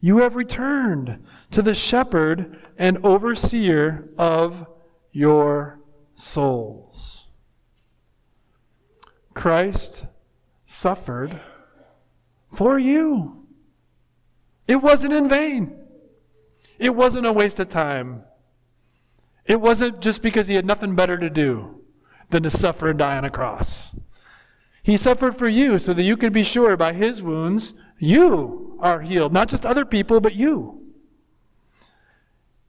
you 0.00 0.16
have 0.20 0.34
returned 0.34 1.22
to 1.50 1.60
the 1.60 1.74
shepherd 1.74 2.58
and 2.78 2.96
overseer 3.04 4.08
of 4.16 4.66
your 5.12 5.78
souls. 6.14 7.26
Christ 9.34 10.06
suffered 10.64 11.38
for 12.50 12.78
you. 12.78 13.43
It 14.66 14.76
wasn't 14.76 15.12
in 15.12 15.28
vain. 15.28 15.76
It 16.78 16.94
wasn't 16.94 17.26
a 17.26 17.32
waste 17.32 17.60
of 17.60 17.68
time. 17.68 18.24
It 19.46 19.60
wasn't 19.60 20.00
just 20.00 20.22
because 20.22 20.48
he 20.48 20.54
had 20.54 20.64
nothing 20.64 20.94
better 20.94 21.18
to 21.18 21.30
do 21.30 21.82
than 22.30 22.42
to 22.42 22.50
suffer 22.50 22.88
and 22.88 22.98
die 22.98 23.16
on 23.16 23.24
a 23.24 23.30
cross. 23.30 23.94
He 24.82 24.96
suffered 24.96 25.38
for 25.38 25.48
you 25.48 25.78
so 25.78 25.94
that 25.94 26.02
you 26.02 26.16
could 26.16 26.32
be 26.32 26.44
sure 26.44 26.76
by 26.76 26.92
his 26.92 27.22
wounds 27.22 27.74
you 27.98 28.78
are 28.80 29.00
healed. 29.00 29.32
Not 29.32 29.48
just 29.48 29.64
other 29.64 29.84
people, 29.84 30.20
but 30.20 30.34
you. 30.34 30.80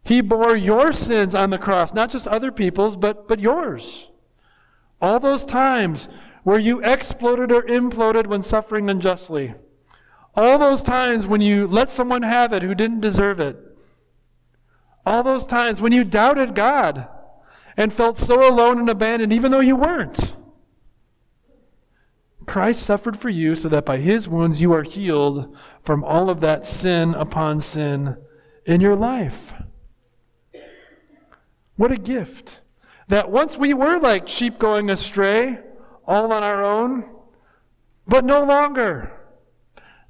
He 0.04 0.22
bore 0.22 0.56
your 0.56 0.94
sins 0.94 1.34
on 1.34 1.50
the 1.50 1.58
cross, 1.58 1.94
not 1.94 2.12
just 2.12 2.28
other 2.28 2.52
people's, 2.52 2.96
but, 2.96 3.28
but 3.28 3.40
yours. 3.40 4.08
All 5.02 5.20
those 5.20 5.44
times 5.44 6.08
where 6.44 6.60
you 6.60 6.80
exploded 6.84 7.52
or 7.52 7.64
imploded 7.64 8.28
when 8.28 8.44
suffering 8.44 8.90
unjustly. 8.90 9.56
All 10.36 10.58
those 10.58 10.82
times 10.82 11.26
when 11.26 11.42
you 11.42 11.66
let 11.68 11.90
someone 11.90 12.24
have 12.24 12.52
it 12.52 12.62
who 12.62 12.76
didn't 12.76 13.00
deserve 13.00 13.40
it. 13.40 13.58
All 15.06 15.24
those 15.24 15.46
times 15.46 15.80
when 15.80 15.92
you 15.92 16.04
doubted 16.04 16.56
God 16.56 17.08
and 17.78 17.94
felt 17.94 18.18
so 18.18 18.50
alone 18.50 18.80
and 18.80 18.90
abandoned, 18.90 19.32
even 19.32 19.52
though 19.52 19.60
you 19.60 19.76
weren't. 19.76 20.36
Christ 22.46 22.84
suffered 22.84 23.18
for 23.18 23.30
you 23.30 23.56
so 23.56 23.70
that 23.70 23.86
by 23.86 23.98
his 23.98 24.28
wounds 24.28 24.62
you 24.62 24.72
are 24.74 24.84
healed 24.84 25.56
from 25.84 26.04
all 26.04 26.30
of 26.30 26.42
that 26.42 26.66
sin 26.66 27.14
upon 27.14 27.60
sin 27.60 28.18
in 28.66 28.82
your 28.82 28.96
life. 28.96 29.54
What 31.76 31.92
a 31.92 31.98
gift. 31.98 32.62
That 33.08 33.30
once 33.30 33.58
we 33.58 33.74
were 33.74 34.00
like 34.00 34.28
sheep 34.28 34.58
going 34.58 34.90
astray, 34.90 35.60
all 36.08 36.32
on 36.32 36.44
our 36.44 36.64
own, 36.64 37.10
but 38.08 38.26
no 38.26 38.44
longer. 38.44 39.12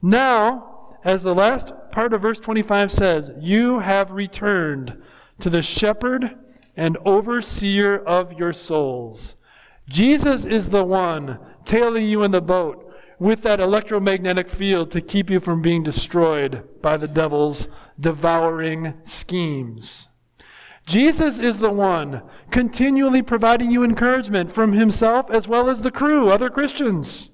Now, 0.02 0.98
as 1.04 1.24
the 1.24 1.36
last 1.36 1.74
part 1.92 2.14
of 2.14 2.22
verse 2.22 2.40
25 2.40 2.92
says, 2.92 3.32
you 3.40 3.80
have 3.80 4.12
returned 4.12 5.02
to 5.40 5.50
the 5.50 5.62
shepherd 5.62 6.38
and 6.76 6.98
overseer 7.06 7.98
of 7.98 8.34
your 8.34 8.54
souls. 8.54 9.36
Jesus 9.88 10.46
is 10.46 10.70
the 10.70 10.84
one 10.84 11.40
tailing 11.64 12.06
you 12.06 12.24
in 12.24 12.32
the 12.32 12.42
boat 12.42 12.82
with 13.20 13.44
that 13.44 13.60
electromagnetic 13.60 14.50
field 14.50 14.92
to 14.92 15.02
keep 15.02 15.30
you 15.30 15.40
from 15.40 15.62
being 15.62 15.84
destroyed 15.84 16.68
by 16.82 16.98
the 16.98 17.08
devil's 17.08 17.68
devouring 18.00 18.94
schemes. 19.04 20.08
Jesus 20.86 21.40
is 21.40 21.60
the 21.60 21.72
one 21.72 22.22
continually 22.52 23.22
providing 23.22 23.72
you 23.72 23.84
encouragement 23.84 24.52
from 24.52 24.74
himself 24.74 25.32
as 25.32 25.48
well 25.48 25.70
as 25.70 25.82
the 25.82 25.92
crew, 25.92 26.30
other 26.30 26.50
Christians. 26.50 27.30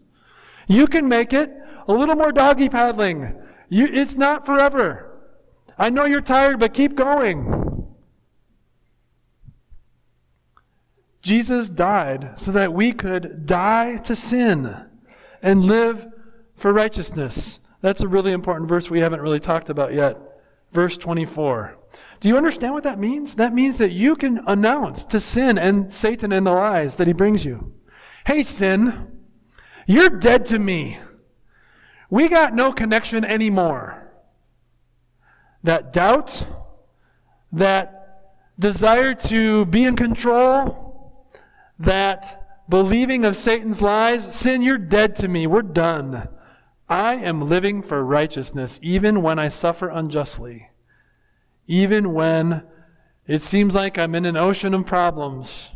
You 0.67 0.87
can 0.87 1.09
make 1.09 1.33
it 1.33 1.51
a 1.87 1.93
little 1.93 2.15
more 2.15 2.31
doggy 2.31 2.69
paddling. 2.69 3.35
You, 3.69 3.87
it's 3.91 4.15
not 4.15 4.45
forever. 4.45 5.07
I 5.77 5.89
know 5.89 6.05
you're 6.05 6.21
tired, 6.21 6.59
but 6.59 6.73
keep 6.73 6.95
going. 6.95 7.87
Jesus 11.21 11.69
died 11.69 12.39
so 12.39 12.51
that 12.51 12.73
we 12.73 12.93
could 12.93 13.45
die 13.45 13.97
to 13.99 14.15
sin 14.15 14.87
and 15.41 15.65
live 15.65 16.07
for 16.55 16.73
righteousness. 16.73 17.59
That's 17.81 18.01
a 18.01 18.07
really 18.07 18.31
important 18.31 18.69
verse 18.69 18.89
we 18.89 18.99
haven't 18.99 19.21
really 19.21 19.39
talked 19.39 19.69
about 19.69 19.93
yet. 19.93 20.17
Verse 20.71 20.97
24. 20.97 21.77
Do 22.19 22.29
you 22.29 22.37
understand 22.37 22.73
what 22.73 22.83
that 22.83 22.99
means? 22.99 23.35
That 23.35 23.53
means 23.53 23.77
that 23.77 23.91
you 23.91 24.15
can 24.15 24.41
announce 24.47 25.03
to 25.05 25.19
sin 25.19 25.57
and 25.57 25.91
Satan 25.91 26.31
and 26.31 26.45
the 26.45 26.51
lies 26.51 26.95
that 26.97 27.07
he 27.07 27.13
brings 27.13 27.43
you. 27.43 27.73
Hey, 28.25 28.43
sin, 28.43 29.19
you're 29.87 30.09
dead 30.09 30.45
to 30.45 30.59
me. 30.59 30.99
We 32.11 32.29
got 32.29 32.53
no 32.53 32.71
connection 32.71 33.25
anymore. 33.25 34.11
That 35.63 35.91
doubt, 35.91 36.45
that 37.51 38.35
desire 38.59 39.15
to 39.15 39.65
be 39.65 39.83
in 39.85 39.95
control, 39.95 41.25
that 41.79 42.63
believing 42.69 43.25
of 43.25 43.35
Satan's 43.35 43.81
lies, 43.81 44.35
sin, 44.35 44.61
you're 44.61 44.77
dead 44.77 45.15
to 45.15 45.27
me. 45.27 45.47
We're 45.47 45.63
done. 45.63 46.29
I 46.87 47.15
am 47.15 47.49
living 47.49 47.81
for 47.81 48.05
righteousness, 48.05 48.79
even 48.83 49.23
when 49.23 49.39
I 49.39 49.47
suffer 49.47 49.87
unjustly 49.87 50.67
even 51.71 52.13
when 52.13 52.63
it 53.27 53.41
seems 53.41 53.73
like 53.73 53.97
I'm 53.97 54.13
in 54.13 54.25
an 54.25 54.35
ocean 54.35 54.73
of 54.73 54.85
problems. 54.85 55.71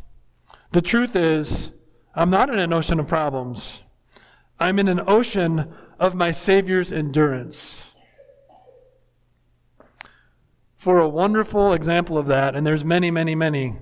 The 0.71 0.81
truth 0.81 1.15
is, 1.15 1.69
I'm 2.13 2.29
not 2.29 2.49
in 2.49 2.59
an 2.59 2.73
ocean 2.73 2.99
of 2.99 3.07
problems. 3.07 3.81
I'm 4.59 4.77
in 4.77 4.89
an 4.89 5.01
ocean 5.07 5.73
of 5.99 6.15
my 6.15 6.31
Savior's 6.31 6.91
endurance. 6.91 7.81
For 10.77 10.99
a 10.99 11.09
wonderful 11.09 11.73
example 11.73 12.17
of 12.17 12.27
that, 12.27 12.55
and 12.55 12.65
there's 12.65 12.83
many, 12.83 13.09
many, 13.09 13.33
many, 13.33 13.79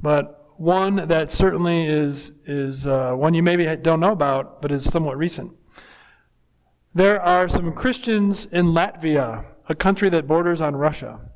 but 0.00 0.40
one 0.56 0.96
that 0.96 1.30
certainly 1.30 1.86
is, 1.86 2.32
is 2.44 2.86
uh, 2.86 3.14
one 3.14 3.34
you 3.34 3.42
maybe 3.42 3.64
don't 3.76 4.00
know 4.00 4.12
about, 4.12 4.60
but 4.60 4.72
is 4.72 4.84
somewhat 4.84 5.16
recent. 5.16 5.52
There 6.94 7.22
are 7.22 7.48
some 7.48 7.72
Christians 7.72 8.46
in 8.46 8.66
Latvia, 8.66 9.46
a 9.68 9.74
country 9.74 10.08
that 10.10 10.26
borders 10.26 10.60
on 10.60 10.74
Russia. 10.74 11.30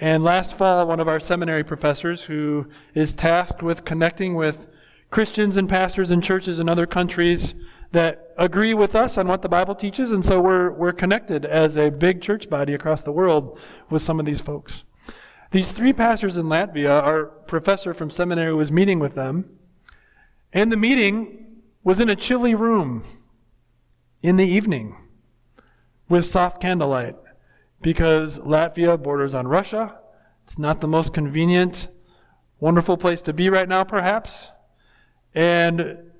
And 0.00 0.24
last 0.24 0.58
fall, 0.58 0.88
one 0.88 0.98
of 0.98 1.06
our 1.06 1.20
seminary 1.20 1.62
professors, 1.62 2.24
who 2.24 2.66
is 2.94 3.14
tasked 3.14 3.62
with 3.62 3.84
connecting 3.84 4.34
with 4.34 4.66
Christians 5.10 5.56
and 5.56 5.68
pastors 5.68 6.10
and 6.10 6.24
churches 6.24 6.58
in 6.58 6.68
other 6.68 6.86
countries 6.86 7.54
that 7.92 8.32
agree 8.38 8.74
with 8.74 8.94
us 8.94 9.18
on 9.18 9.28
what 9.28 9.42
the 9.42 9.48
Bible 9.48 9.74
teaches, 9.74 10.10
and 10.10 10.24
so 10.24 10.40
we're, 10.40 10.70
we're 10.72 10.92
connected 10.92 11.44
as 11.44 11.76
a 11.76 11.90
big 11.90 12.20
church 12.20 12.48
body 12.48 12.74
across 12.74 13.02
the 13.02 13.12
world 13.12 13.58
with 13.90 14.02
some 14.02 14.18
of 14.18 14.26
these 14.26 14.40
folks. 14.40 14.84
These 15.50 15.72
three 15.72 15.92
pastors 15.92 16.38
in 16.38 16.46
Latvia, 16.46 17.02
our 17.02 17.26
professor 17.26 17.92
from 17.92 18.10
seminary 18.10 18.54
was 18.54 18.72
meeting 18.72 18.98
with 18.98 19.14
them, 19.14 19.58
and 20.52 20.72
the 20.72 20.76
meeting 20.76 21.62
was 21.84 22.00
in 22.00 22.08
a 22.08 22.16
chilly 22.16 22.54
room 22.54 23.04
in 24.22 24.36
the 24.38 24.46
evening 24.46 24.96
with 26.08 26.24
soft 26.24 26.60
candlelight 26.60 27.16
because 27.82 28.38
Latvia 28.38 29.02
borders 29.02 29.34
on 29.34 29.46
Russia. 29.46 29.98
It's 30.46 30.58
not 30.58 30.80
the 30.80 30.88
most 30.88 31.12
convenient, 31.12 31.88
wonderful 32.60 32.96
place 32.96 33.20
to 33.22 33.32
be 33.32 33.50
right 33.50 33.68
now, 33.68 33.84
perhaps. 33.84 34.48
And 35.34 36.11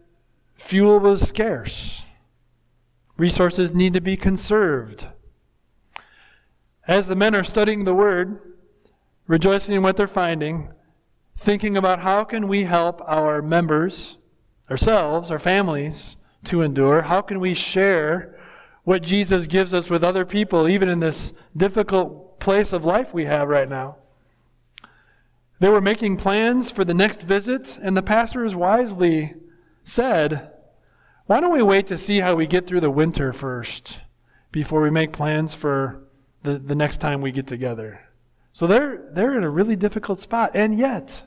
fuel 0.62 1.00
was 1.00 1.28
scarce. 1.28 2.04
Resources 3.16 3.74
need 3.74 3.94
to 3.94 4.00
be 4.00 4.16
conserved. 4.16 5.06
As 6.88 7.06
the 7.06 7.16
men 7.16 7.34
are 7.34 7.44
studying 7.44 7.84
the 7.84 7.94
Word, 7.94 8.40
rejoicing 9.26 9.74
in 9.74 9.82
what 9.82 9.96
they're 9.96 10.06
finding, 10.06 10.72
thinking 11.36 11.76
about 11.76 12.00
how 12.00 12.24
can 12.24 12.48
we 12.48 12.64
help 12.64 13.00
our 13.06 13.42
members, 13.42 14.18
ourselves, 14.70 15.30
our 15.30 15.38
families, 15.38 16.16
to 16.44 16.62
endure, 16.62 17.02
how 17.02 17.20
can 17.20 17.38
we 17.38 17.54
share 17.54 18.38
what 18.84 19.02
Jesus 19.02 19.46
gives 19.46 19.72
us 19.72 19.88
with 19.88 20.02
other 20.02 20.24
people, 20.24 20.68
even 20.68 20.88
in 20.88 21.00
this 21.00 21.32
difficult 21.56 22.40
place 22.40 22.72
of 22.72 22.84
life 22.84 23.14
we 23.14 23.24
have 23.24 23.48
right 23.48 23.68
now. 23.68 23.98
They 25.60 25.70
were 25.70 25.80
making 25.80 26.16
plans 26.16 26.72
for 26.72 26.84
the 26.84 26.94
next 26.94 27.22
visit, 27.22 27.78
and 27.80 27.96
the 27.96 28.02
pastors 28.02 28.56
wisely 28.56 29.34
said, 29.84 30.51
Why 31.26 31.40
don't 31.40 31.52
we 31.52 31.62
wait 31.62 31.86
to 31.88 31.98
see 31.98 32.20
how 32.20 32.34
we 32.34 32.46
get 32.46 32.66
through 32.66 32.80
the 32.80 32.90
winter 32.90 33.32
first 33.32 34.00
before 34.50 34.80
we 34.80 34.90
make 34.90 35.12
plans 35.12 35.54
for 35.54 36.04
the, 36.42 36.58
the 36.58 36.74
next 36.74 36.98
time 36.98 37.20
we 37.20 37.30
get 37.30 37.46
together? 37.46 38.00
So 38.52 38.66
they're, 38.66 39.08
they're 39.12 39.36
in 39.36 39.44
a 39.44 39.50
really 39.50 39.76
difficult 39.76 40.18
spot. 40.18 40.50
And 40.54 40.76
yet, 40.76 41.22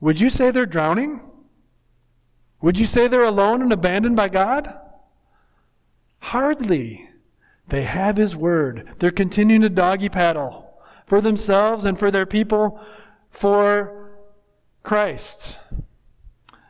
would 0.00 0.20
you 0.20 0.30
say 0.30 0.50
they're 0.50 0.66
drowning? 0.66 1.22
Would 2.60 2.78
you 2.78 2.86
say 2.86 3.08
they're 3.08 3.24
alone 3.24 3.62
and 3.62 3.72
abandoned 3.72 4.16
by 4.16 4.28
God? 4.28 4.78
Hardly. 6.18 7.08
They 7.68 7.84
have 7.84 8.16
His 8.16 8.34
Word. 8.34 8.94
They're 8.98 9.10
continuing 9.10 9.62
to 9.62 9.68
doggy 9.68 10.08
paddle 10.08 10.74
for 11.06 11.20
themselves 11.20 11.84
and 11.84 11.98
for 11.98 12.10
their 12.10 12.26
people 12.26 12.80
for 13.30 14.10
Christ. 14.82 15.56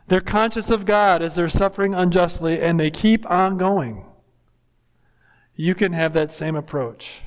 They're 0.08 0.20
conscious 0.20 0.70
of 0.70 0.86
God 0.86 1.22
as 1.22 1.34
they're 1.34 1.48
suffering 1.48 1.94
unjustly, 1.94 2.60
and 2.60 2.80
they 2.80 2.90
keep 2.90 3.28
on 3.30 3.58
going. 3.58 4.04
You 5.54 5.74
can 5.74 5.92
have 5.92 6.12
that 6.14 6.32
same 6.32 6.56
approach. 6.56 7.22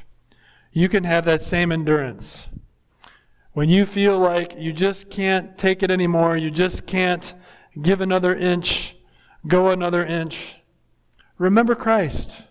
You 0.72 0.90
can 0.90 1.04
have 1.04 1.26
that 1.26 1.42
same 1.42 1.72
endurance. 1.72 2.48
When 3.54 3.70
you 3.70 3.86
feel 3.86 4.18
like 4.18 4.56
you 4.58 4.74
just 4.74 5.10
can't 5.10 5.58
take 5.58 5.84
it 5.84 5.92
anymore, 5.92 6.38
you 6.38 6.50
just 6.50 6.86
can't 6.86 7.34
give 7.82 8.02
another 8.02 8.34
inch, 8.34 8.96
go 9.48 9.70
another 9.70 10.06
inch, 10.06 10.56
Remember 11.42 11.74
Christ, 11.74 12.44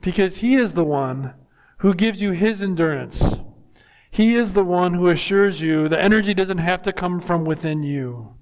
because 0.00 0.36
He 0.36 0.54
is 0.54 0.74
the 0.74 0.84
one 0.84 1.34
who 1.78 1.92
gives 1.92 2.22
you 2.22 2.30
His 2.30 2.62
endurance. 2.62 3.20
He 4.12 4.36
is 4.36 4.52
the 4.52 4.62
one 4.62 4.94
who 4.94 5.08
assures 5.08 5.60
you 5.60 5.88
the 5.88 6.00
energy 6.00 6.32
doesn't 6.32 6.58
have 6.58 6.82
to 6.82 6.92
come 6.92 7.18
from 7.18 7.44
within 7.44 7.82
you. 7.82 8.35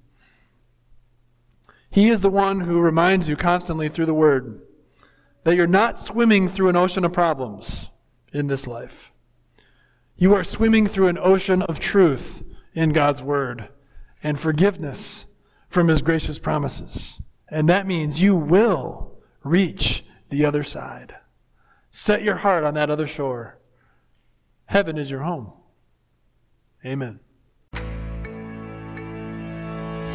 He 1.94 2.11
is 2.11 2.22
the 2.22 2.28
one 2.28 2.62
who 2.62 2.80
reminds 2.80 3.28
you 3.28 3.37
constantly 3.37 3.88
through 3.88 4.07
the 4.07 4.14
Word 4.14 4.61
that 5.44 5.54
you're 5.54 5.68
not 5.68 5.96
swimming 5.96 6.48
through 6.48 6.68
an 6.68 6.74
ocean 6.74 7.04
of 7.04 7.12
problems 7.12 7.88
in 8.33 8.48
this 8.48 8.66
life. 8.66 9.12
You 10.16 10.35
are 10.35 10.42
swimming 10.42 10.88
through 10.88 11.07
an 11.07 11.18
ocean 11.18 11.62
of 11.62 11.78
truth 11.78 12.42
in 12.72 12.92
God's 12.92 13.22
Word 13.22 13.68
and 14.24 14.40
forgiveness 14.40 15.26
from 15.68 15.87
His 15.87 16.02
gracious 16.02 16.37
promises 16.37 17.20
And 17.48 17.68
that 17.68 17.87
means 17.87 18.20
you 18.20 18.35
will 18.35 19.16
reach 19.44 20.04
the 20.30 20.44
other 20.44 20.64
side. 20.64 21.14
Set 21.92 22.24
your 22.24 22.38
heart 22.38 22.64
on 22.64 22.74
that 22.74 22.90
other 22.90 23.07
shore. 23.07 23.61
Heaven 24.64 24.98
is 24.98 25.12
your 25.12 25.22
home. 25.22 25.52
Amen. 26.85 27.20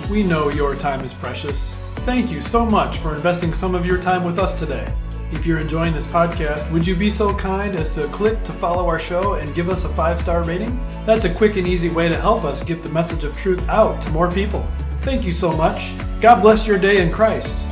We 0.10 0.24
know 0.24 0.50
your 0.50 0.76
time 0.76 1.06
is 1.06 1.14
precious. 1.14 1.72
Thank 1.98 2.32
you 2.32 2.42
so 2.42 2.66
much 2.66 2.98
for 2.98 3.16
investing 3.16 3.54
some 3.54 3.76
of 3.76 3.86
your 3.86 4.00
time 4.00 4.24
with 4.24 4.40
us 4.40 4.58
today. 4.58 4.92
If 5.32 5.46
you're 5.46 5.60
enjoying 5.60 5.94
this 5.94 6.08
podcast, 6.08 6.72
would 6.72 6.88
you 6.88 6.96
be 6.96 7.12
so 7.12 7.32
kind 7.38 7.76
as 7.76 7.92
to 7.92 8.08
click 8.08 8.44
to 8.46 8.52
follow 8.52 8.88
our 8.88 8.98
show 8.98 9.36
and 9.36 9.54
give 9.54 9.70
us 9.70 9.86
a 9.86 9.90
five 9.90 10.20
star 10.20 10.44
rating? 10.44 10.80
That's 11.06 11.26
a 11.26 11.34
quick 11.34 11.58
and 11.58 11.68
easy 11.68 11.90
way 11.90 12.10
to 12.10 12.20
help 12.20 12.44
us 12.44 12.64
get 12.64 12.82
the 12.82 12.90
message 12.90 13.24
of 13.24 13.38
truth 13.38 13.62
out 13.70 14.02
to 14.02 14.10
more 14.10 14.32
people. 14.32 14.68
Thank 15.02 15.26
you 15.26 15.32
so 15.32 15.52
much. 15.52 15.94
God 16.20 16.42
bless 16.42 16.66
your 16.66 16.80
day 16.80 17.04
in 17.04 17.12
Christ. 17.12 17.69